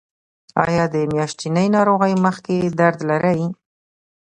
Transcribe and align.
ایا 0.65 0.83
د 0.93 0.95
میاشتنۍ 1.13 1.67
ناروغۍ 1.75 2.13
مخکې 2.25 2.55
درد 2.79 2.99
لرئ؟ 3.09 3.41